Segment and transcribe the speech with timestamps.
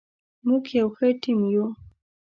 [0.47, 1.65] موږ یو ښه ټیم یو.